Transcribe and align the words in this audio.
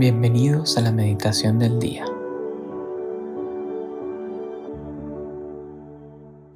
Bienvenidos 0.00 0.78
a 0.78 0.80
la 0.80 0.92
meditación 0.92 1.58
del 1.58 1.78
día. 1.78 2.06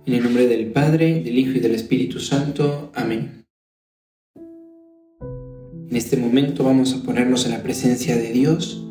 En 0.07 0.15
el 0.15 0.23
nombre 0.25 0.47
del 0.47 0.73
Padre, 0.73 1.23
del 1.23 1.39
Hijo 1.39 1.51
y 1.51 1.61
del 1.61 1.75
Espíritu 1.75 2.21
Santo. 2.21 2.91
Amén. 2.95 3.45
En 4.35 5.95
este 5.95 6.17
momento 6.17 6.65
vamos 6.65 6.95
a 6.95 7.03
ponernos 7.03 7.45
en 7.45 7.53
la 7.53 7.63
presencia 7.63 8.17
de 8.17 8.33
Dios, 8.33 8.83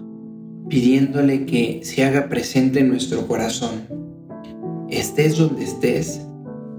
pidiéndole 0.70 1.48
que 1.48 1.80
se 1.82 2.06
haga 2.06 2.30
presente 2.30 2.82
en 2.82 2.90
nuestro 2.90 3.26
corazón. 3.26 3.88
Estés 4.88 5.36
donde 5.36 5.64
estés, 5.64 6.22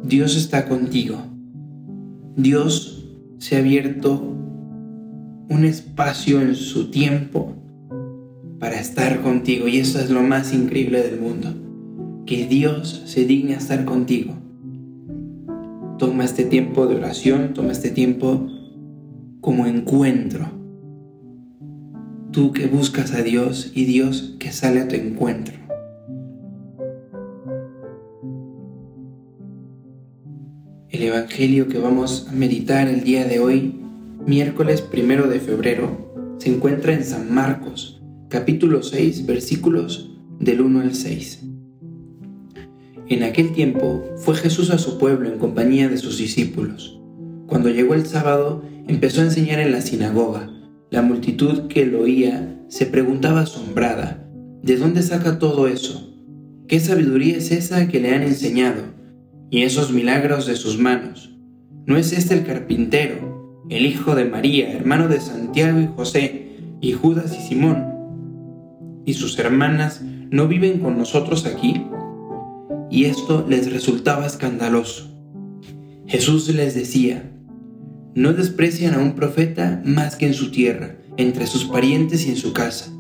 Dios 0.05 0.37
está 0.37 0.69
contigo. 0.69 1.19
Dios 2.37 3.19
se 3.41 3.57
ha 3.57 3.59
abierto 3.59 4.13
un 5.51 5.65
espacio 5.65 6.41
en 6.41 6.55
su 6.55 6.93
tiempo 6.93 7.64
para 8.65 8.81
estar 8.81 9.21
contigo. 9.21 9.69
Y 9.69 9.77
eso 9.77 10.01
es 10.01 10.09
lo 10.09 10.23
más 10.23 10.55
increíble 10.55 11.03
del 11.03 11.21
mundo. 11.21 11.53
Que 12.25 12.47
Dios 12.47 13.03
se 13.05 13.27
digne 13.27 13.53
a 13.53 13.59
estar 13.59 13.85
contigo. 13.85 14.33
Toma 15.99 16.25
este 16.25 16.47
tiempo 16.47 16.87
de 16.87 16.97
oración, 16.97 17.53
toma 17.53 17.73
este 17.73 17.91
tiempo 17.91 18.49
como 19.43 19.67
encuentro. 19.67 20.47
Tú 22.31 22.53
que 22.53 22.67
buscas 22.67 23.13
a 23.13 23.23
Dios 23.23 23.71
y 23.75 23.85
Dios 23.85 24.35
que 24.39 24.51
sale 24.51 24.81
a 24.81 24.89
tu 24.89 24.95
encuentro. 24.95 25.57
El 30.89 31.03
Evangelio 31.03 31.69
que 31.69 31.79
vamos 31.79 32.29
a 32.31 32.33
meditar 32.33 32.89
el 32.89 33.05
día 33.05 33.27
de 33.27 33.41
hoy, 33.41 33.79
miércoles 34.25 34.81
primero 34.81 35.29
de 35.29 35.41
febrero, 35.41 36.39
se 36.39 36.49
encuentra 36.49 36.95
en 36.95 37.05
San 37.05 37.31
Marcos, 37.31 37.94
capítulo 38.35 38.83
6, 38.83 39.27
versículos 39.27 40.11
del 40.41 40.61
1 40.61 40.81
al 40.81 40.93
6. 40.97 41.45
En 43.07 43.23
aquel 43.23 43.53
tiempo 43.53 44.03
fue 44.17 44.35
Jesús 44.35 44.71
a 44.71 44.79
su 44.79 44.99
pueblo 44.99 45.29
en 45.29 45.39
compañía 45.39 45.89
de 45.89 45.99
sus 45.99 46.19
discípulos. 46.19 47.01
Cuando 47.47 47.69
llegó 47.69 47.95
el 47.95 48.07
sábado, 48.07 48.65
empezó 48.89 49.21
a 49.21 49.27
enseñar 49.27 49.61
en 49.61 49.71
la 49.71 49.81
sinagoga. 49.81 50.51
La 50.91 51.01
multitud 51.01 51.69
que 51.69 51.87
lo 51.87 52.01
oía 52.01 52.61
se 52.67 52.87
preguntaba 52.87 53.43
asombrada, 53.43 54.29
¿de 54.65 54.79
dónde 54.79 55.05
saca 55.05 55.39
todo 55.39 55.69
eso? 55.69 56.13
¿Qué 56.67 56.81
sabiduría 56.81 57.37
es 57.37 57.53
esa 57.53 57.87
que 57.87 58.01
le 58.01 58.17
han 58.17 58.25
enseñado? 58.25 58.83
Y 59.49 59.63
esos 59.63 59.93
milagros 59.93 60.49
de 60.49 60.57
sus 60.57 60.77
manos. 60.77 61.37
¿No 61.87 61.97
es 61.97 62.13
este 62.13 62.35
el 62.35 62.45
carpintero, 62.45 63.63
el 63.71 63.87
hijo 63.87 64.17
de 64.17 64.25
María, 64.25 64.73
hermano 64.73 65.07
de 65.07 65.21
Santiago 65.21 65.81
y 65.81 65.87
José, 65.87 66.49
y 66.81 66.95
Judas 66.95 67.39
y 67.39 67.49
Simón? 67.49 67.94
Y 69.05 69.15
sus 69.15 69.39
hermanas 69.39 70.03
no 70.03 70.49
viven 70.49 70.81
con 70.81 70.99
nosotros 70.99 71.47
aquí? 71.47 71.87
Y 72.91 73.05
esto 73.07 73.45
les 73.49 73.73
resultaba 73.73 74.27
escandaloso. 74.27 75.11
Jesús 76.07 76.49
les 76.55 76.75
decía, 76.75 77.31
no 78.15 78.33
desprecian 78.33 78.95
a 78.95 78.99
un 78.99 79.15
profeta 79.15 79.83
más 79.85 80.17
que 80.17 80.27
en 80.27 80.35
su 80.35 80.51
tierra, 80.51 80.97
entre 81.17 81.47
sus 81.47 81.65
parientes 81.65 82.27
y 82.27 82.31
en 82.31 82.37
su 82.37 82.53
casa. 82.53 82.93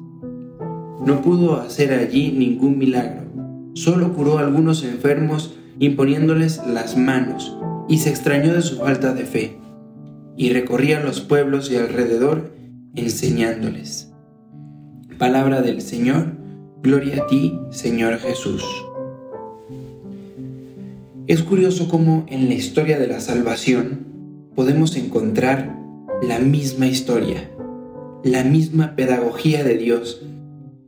No 1.04 1.20
pudo 1.22 1.60
hacer 1.60 1.92
allí 1.92 2.32
ningún 2.32 2.78
milagro, 2.78 3.24
solo 3.74 4.14
curó 4.14 4.38
a 4.38 4.40
algunos 4.40 4.82
enfermos 4.84 5.54
imponiéndoles 5.78 6.62
las 6.66 6.96
manos, 6.96 7.56
y 7.88 7.98
se 7.98 8.10
extrañó 8.10 8.54
de 8.54 8.62
su 8.62 8.78
falta 8.78 9.12
de 9.12 9.24
fe, 9.24 9.58
y 10.36 10.50
recorría 10.52 11.00
los 11.00 11.20
pueblos 11.20 11.70
y 11.70 11.76
alrededor 11.76 12.54
enseñándoles. 12.94 14.13
Palabra 15.24 15.62
del 15.62 15.80
Señor, 15.80 16.34
gloria 16.82 17.22
a 17.22 17.26
ti, 17.26 17.58
Señor 17.70 18.18
Jesús. 18.18 18.62
Es 21.26 21.42
curioso 21.42 21.88
cómo 21.88 22.26
en 22.28 22.48
la 22.48 22.54
historia 22.54 22.98
de 22.98 23.06
la 23.06 23.20
salvación 23.20 24.04
podemos 24.54 24.94
encontrar 24.96 25.78
la 26.22 26.40
misma 26.40 26.88
historia, 26.88 27.50
la 28.22 28.44
misma 28.44 28.96
pedagogía 28.96 29.64
de 29.64 29.78
Dios, 29.78 30.26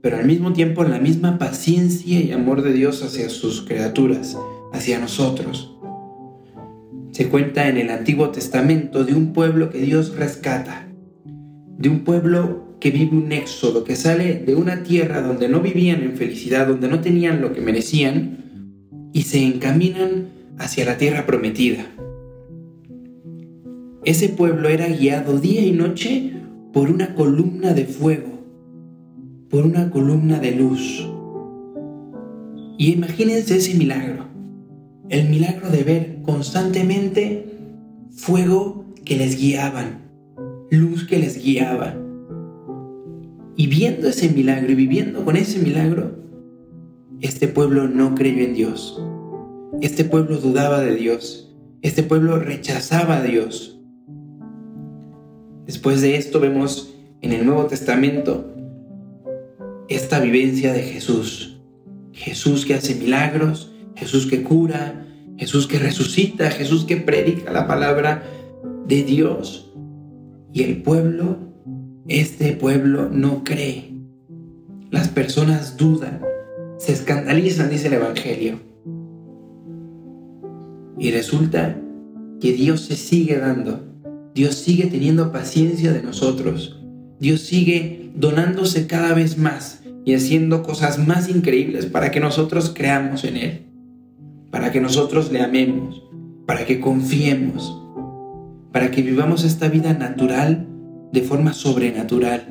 pero 0.03 0.19
al 0.19 0.27
mismo 0.27 0.53
tiempo 0.53 0.85
la 0.85 0.99
misma 0.99 1.39
paciencia 1.39 2.21
y 2.21 2.31
amor 2.33 2.61
de 2.61 2.75
Dios 2.75 3.03
hacia 3.03 3.31
sus 3.31 3.63
criaturas, 3.63 4.37
hacia 4.71 4.99
nosotros. 4.99 5.75
Se 7.11 7.31
cuenta 7.31 7.71
en 7.71 7.79
el 7.79 7.89
Antiguo 7.89 8.29
Testamento 8.29 9.03
de 9.03 9.15
un 9.15 9.33
pueblo 9.33 9.71
que 9.71 9.79
Dios 9.79 10.15
rescata, 10.15 10.89
de 11.79 11.89
un 11.89 12.05
pueblo 12.05 12.66
que 12.81 12.91
vive 12.91 13.17
un 13.17 13.33
éxodo, 13.33 13.85
que 13.85 13.97
sale 13.97 14.35
de 14.35 14.55
una 14.55 14.83
tierra 14.83 15.23
donde 15.23 15.49
no 15.49 15.61
vivían 15.61 16.03
en 16.03 16.17
felicidad, 16.17 16.67
donde 16.67 16.89
no 16.89 17.01
tenían 17.01 17.41
lo 17.41 17.53
que 17.53 17.61
merecían, 17.61 19.11
y 19.13 19.23
se 19.23 19.43
encaminan 19.43 20.29
hacia 20.59 20.85
la 20.85 20.99
tierra 20.99 21.25
prometida. 21.27 21.87
Ese 24.05 24.29
pueblo 24.29 24.69
era 24.69 24.89
guiado 24.89 25.39
día 25.41 25.63
y 25.63 25.73
noche 25.73 26.33
por 26.73 26.91
una 26.91 27.15
columna 27.15 27.73
de 27.73 27.87
fuego, 27.87 28.41
por 29.51 29.65
una 29.65 29.91
columna 29.91 30.39
de 30.39 30.53
luz. 30.53 31.09
Y 32.79 32.93
imagínense 32.93 33.57
ese 33.57 33.75
milagro, 33.75 34.27
el 35.09 35.29
milagro 35.29 35.71
de 35.71 35.83
ver 35.83 36.19
constantemente 36.23 37.47
fuego 38.11 38.85
que 39.05 39.17
les 39.17 39.41
guiaban, 39.41 40.03
luz 40.71 41.07
que 41.07 41.19
les 41.19 41.43
guiaba 41.43 42.06
y 43.57 43.67
viendo 43.69 44.09
ese 44.09 44.29
milagro 44.29 44.71
y 44.71 44.75
viviendo 44.75 45.25
con 45.25 45.37
ese 45.37 45.59
milagro, 45.59 46.15
este 47.23 47.49
pueblo 47.49 47.89
no 47.89 48.15
creyó 48.15 48.45
en 48.45 48.55
Dios. 48.55 49.03
Este 49.81 50.05
pueblo 50.05 50.37
dudaba 50.37 50.81
de 50.81 50.95
Dios. 50.95 51.57
Este 51.81 52.03
pueblo 52.03 52.39
rechazaba 52.39 53.17
a 53.17 53.23
Dios. 53.23 53.81
Después 55.65 56.03
de 56.03 56.17
esto 56.17 56.39
vemos 56.39 56.95
en 57.23 57.33
el 57.33 57.47
Nuevo 57.47 57.65
Testamento 57.65 58.55
esta 59.89 60.21
vivencia 60.21 60.75
de 60.75 60.83
Jesús. 60.83 61.59
Jesús 62.13 62.67
que 62.67 62.75
hace 62.75 62.95
milagros, 62.95 63.73
Jesús 63.95 64.27
que 64.27 64.43
cura, 64.43 65.07
Jesús 65.39 65.67
que 65.67 65.79
resucita, 65.79 66.51
Jesús 66.51 66.85
que 66.85 66.99
predica 66.99 67.53
la 67.53 67.67
palabra 67.67 68.23
de 68.87 69.03
Dios. 69.03 69.73
Y 70.53 70.63
el 70.63 70.83
pueblo 70.83 71.56
este 72.09 72.53
pueblo 72.53 73.09
no 73.11 73.43
cree. 73.43 73.93
Las 74.91 75.09
personas 75.09 75.77
dudan, 75.77 76.23
se 76.79 76.93
escandalizan, 76.93 77.69
dice 77.69 77.89
el 77.89 77.95
Evangelio. 77.95 78.61
Y 80.99 81.11
resulta 81.11 81.77
que 82.41 82.53
Dios 82.53 82.83
se 82.83 82.97
sigue 82.97 83.39
dando. 83.39 83.81
Dios 84.35 84.55
sigue 84.55 84.87
teniendo 84.87 85.33
paciencia 85.33 85.93
de 85.93 86.03
nosotros. 86.03 86.81
Dios 87.19 87.41
sigue 87.41 88.13
donándose 88.15 88.87
cada 88.87 89.13
vez 89.13 89.37
más 89.37 89.83
y 90.05 90.15
haciendo 90.15 90.63
cosas 90.63 91.05
más 91.05 91.29
increíbles 91.29 91.87
para 91.87 92.11
que 92.13 92.21
nosotros 92.21 92.73
creamos 92.75 93.25
en 93.25 93.37
Él, 93.37 93.63
para 94.51 94.71
que 94.71 94.81
nosotros 94.81 95.33
le 95.33 95.41
amemos, 95.41 96.05
para 96.47 96.65
que 96.65 96.79
confiemos, 96.79 97.83
para 98.71 98.91
que 98.91 99.03
vivamos 99.03 99.43
esta 99.43 99.69
vida 99.69 99.95
natural 99.95 100.69
de 101.17 101.23
forma 101.23 101.55
sobrenatural. 101.55 102.47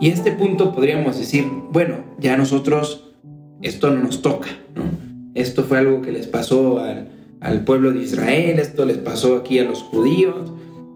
Y 0.00 0.10
a 0.10 0.12
este 0.12 0.30
punto 0.30 0.72
podríamos 0.72 1.18
decir, 1.18 1.44
bueno, 1.72 1.96
ya 2.20 2.36
nosotros 2.36 3.12
esto 3.62 3.90
no 3.90 4.00
nos 4.00 4.22
toca, 4.22 4.48
Esto 5.34 5.64
fue 5.64 5.78
algo 5.78 6.02
que 6.02 6.12
les 6.12 6.28
pasó 6.28 6.78
al, 6.78 7.08
al 7.40 7.64
pueblo 7.64 7.90
de 7.90 8.04
Israel, 8.04 8.60
esto 8.60 8.84
les 8.84 8.98
pasó 8.98 9.34
aquí 9.34 9.58
a 9.58 9.64
los 9.64 9.82
judíos, 9.82 10.52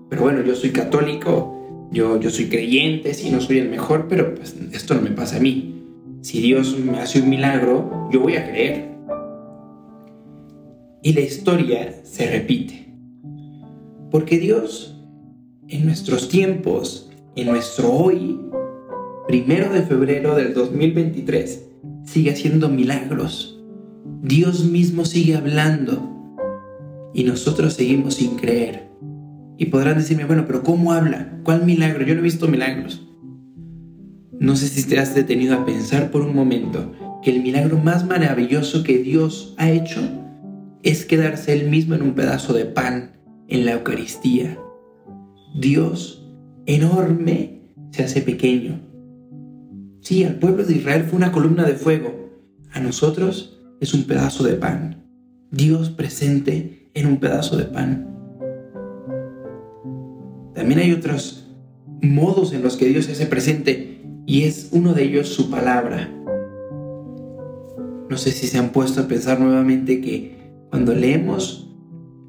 pero 0.08 0.22
bueno, 0.22 0.40
yo 0.44 0.54
soy 0.54 0.70
católico, 0.70 1.88
yo, 1.90 2.20
yo 2.20 2.30
soy 2.30 2.48
creyente, 2.48 3.12
si 3.12 3.30
no 3.30 3.40
soy 3.40 3.58
el 3.58 3.68
mejor, 3.68 4.06
pero 4.08 4.36
pues 4.36 4.54
esto 4.72 4.94
no 4.94 5.00
me 5.00 5.10
pasa 5.10 5.38
a 5.38 5.40
mí. 5.40 5.82
Si 6.20 6.40
Dios 6.40 6.78
me 6.78 7.00
hace 7.00 7.22
un 7.22 7.28
milagro, 7.28 8.08
yo 8.12 8.20
voy 8.20 8.36
a 8.36 8.48
creer. 8.48 8.86
Y 11.02 11.12
la 11.12 11.22
historia 11.22 11.92
se 12.04 12.30
repite. 12.30 12.86
Porque 14.12 14.38
Dios 14.38 14.97
en 15.68 15.84
nuestros 15.84 16.28
tiempos, 16.28 17.10
en 17.36 17.48
nuestro 17.48 17.92
hoy, 17.92 18.40
primero 19.26 19.70
de 19.70 19.82
febrero 19.82 20.34
del 20.34 20.54
2023, 20.54 21.62
sigue 22.04 22.30
haciendo 22.30 22.70
milagros. 22.70 23.60
Dios 24.22 24.64
mismo 24.64 25.04
sigue 25.04 25.36
hablando 25.36 26.02
y 27.12 27.24
nosotros 27.24 27.74
seguimos 27.74 28.14
sin 28.14 28.36
creer. 28.36 28.88
Y 29.58 29.66
podrán 29.66 29.98
decirme, 29.98 30.24
bueno, 30.24 30.44
pero 30.46 30.62
¿cómo 30.62 30.92
habla? 30.92 31.38
¿Cuál 31.44 31.66
milagro? 31.66 32.04
Yo 32.04 32.14
no 32.14 32.20
he 32.20 32.24
visto 32.24 32.48
milagros. 32.48 33.06
No 34.40 34.56
sé 34.56 34.68
si 34.68 34.88
te 34.88 34.98
has 34.98 35.14
detenido 35.14 35.54
a 35.54 35.66
pensar 35.66 36.10
por 36.10 36.22
un 36.22 36.34
momento 36.34 36.92
que 37.22 37.30
el 37.30 37.42
milagro 37.42 37.76
más 37.76 38.06
maravilloso 38.06 38.84
que 38.84 38.98
Dios 38.98 39.54
ha 39.58 39.70
hecho 39.70 40.00
es 40.82 41.04
quedarse 41.04 41.52
él 41.52 41.68
mismo 41.68 41.94
en 41.94 42.02
un 42.02 42.14
pedazo 42.14 42.54
de 42.54 42.64
pan 42.64 43.18
en 43.48 43.66
la 43.66 43.72
Eucaristía 43.72 44.58
Dios 45.54 46.26
enorme 46.66 47.62
se 47.90 48.04
hace 48.04 48.20
pequeño. 48.22 48.80
Sí, 50.00 50.24
al 50.24 50.36
pueblo 50.36 50.64
de 50.64 50.74
Israel 50.74 51.04
fue 51.04 51.16
una 51.16 51.32
columna 51.32 51.64
de 51.64 51.74
fuego. 51.74 52.30
A 52.72 52.80
nosotros 52.80 53.60
es 53.80 53.94
un 53.94 54.04
pedazo 54.04 54.44
de 54.44 54.54
pan. 54.54 55.04
Dios 55.50 55.90
presente 55.90 56.90
en 56.94 57.06
un 57.06 57.18
pedazo 57.18 57.56
de 57.56 57.64
pan. 57.64 58.08
También 60.54 60.80
hay 60.80 60.92
otros 60.92 61.48
modos 62.02 62.52
en 62.52 62.62
los 62.62 62.76
que 62.76 62.88
Dios 62.88 63.06
se 63.06 63.12
hace 63.12 63.26
presente 63.26 64.02
y 64.26 64.42
es 64.42 64.68
uno 64.72 64.92
de 64.92 65.04
ellos 65.04 65.28
su 65.28 65.50
palabra. 65.50 66.10
No 68.10 68.16
sé 68.16 68.30
si 68.30 68.46
se 68.46 68.58
han 68.58 68.70
puesto 68.70 69.00
a 69.00 69.08
pensar 69.08 69.40
nuevamente 69.40 70.00
que 70.00 70.52
cuando 70.70 70.94
leemos 70.94 71.74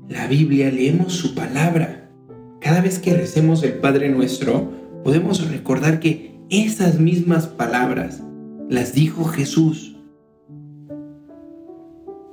la 0.08 0.28
Biblia, 0.28 0.72
leemos 0.72 1.14
su 1.14 1.36
palabra. 1.36 1.99
Cada 2.70 2.82
vez 2.82 3.00
que 3.00 3.16
recemos 3.16 3.64
el 3.64 3.74
Padre 3.80 4.10
nuestro, 4.10 4.70
podemos 5.04 5.50
recordar 5.50 6.00
que 6.00 6.36
esas 6.52 7.00
mismas 7.00 7.48
palabras 7.48 8.22
las 8.70 8.94
dijo 8.94 9.24
Jesús. 9.24 9.98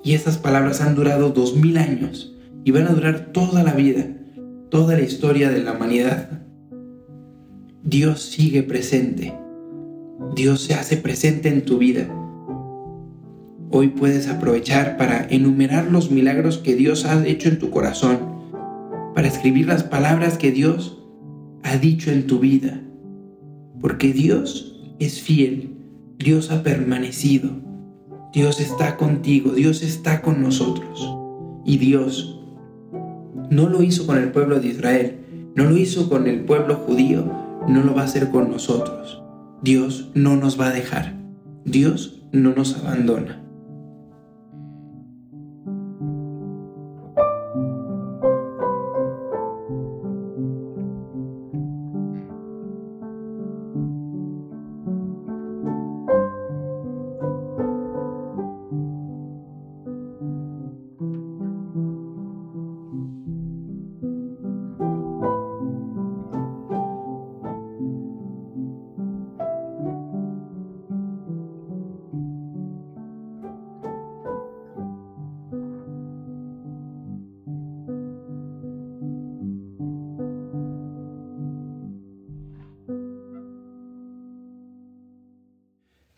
Y 0.04 0.12
esas 0.12 0.36
palabras 0.36 0.82
han 0.82 0.94
durado 0.94 1.30
dos 1.30 1.56
mil 1.56 1.78
años 1.78 2.36
y 2.64 2.70
van 2.70 2.86
a 2.86 2.92
durar 2.92 3.32
toda 3.32 3.62
la 3.62 3.72
vida, 3.72 4.08
toda 4.68 4.94
la 4.94 5.04
historia 5.04 5.48
de 5.48 5.62
la 5.62 5.72
humanidad. 5.72 6.42
Dios 7.82 8.20
sigue 8.20 8.62
presente. 8.62 9.32
Dios 10.34 10.60
se 10.60 10.74
hace 10.74 10.98
presente 10.98 11.48
en 11.48 11.64
tu 11.64 11.78
vida. 11.78 12.14
Hoy 13.70 13.88
puedes 13.88 14.28
aprovechar 14.28 14.98
para 14.98 15.26
enumerar 15.30 15.90
los 15.90 16.10
milagros 16.10 16.58
que 16.58 16.76
Dios 16.76 17.06
ha 17.06 17.26
hecho 17.26 17.48
en 17.48 17.58
tu 17.58 17.70
corazón, 17.70 18.35
para 19.16 19.28
escribir 19.28 19.66
las 19.66 19.82
palabras 19.82 20.36
que 20.36 20.52
Dios 20.52 21.02
ha 21.62 21.78
dicho 21.78 22.10
en 22.10 22.26
tu 22.26 22.38
vida, 22.38 22.82
porque 23.80 24.12
Dios 24.12 24.78
es 24.98 25.22
fiel, 25.22 25.74
Dios 26.18 26.50
ha 26.50 26.62
permanecido, 26.62 27.48
Dios 28.34 28.60
está 28.60 28.98
contigo, 28.98 29.52
Dios 29.52 29.82
está 29.82 30.20
con 30.20 30.42
nosotros. 30.42 31.16
Y 31.64 31.78
Dios 31.78 32.38
no 33.48 33.70
lo 33.70 33.82
hizo 33.82 34.06
con 34.06 34.18
el 34.18 34.32
pueblo 34.32 34.60
de 34.60 34.68
Israel, 34.68 35.20
no 35.54 35.64
lo 35.64 35.78
hizo 35.78 36.10
con 36.10 36.26
el 36.26 36.44
pueblo 36.44 36.74
judío, 36.74 37.24
no 37.66 37.82
lo 37.82 37.94
va 37.94 38.02
a 38.02 38.04
hacer 38.04 38.28
con 38.30 38.50
nosotros. 38.50 39.22
Dios 39.62 40.10
no 40.12 40.36
nos 40.36 40.60
va 40.60 40.66
a 40.66 40.74
dejar. 40.74 41.18
Dios 41.64 42.22
no 42.32 42.54
nos 42.54 42.76
abandona. 42.76 43.45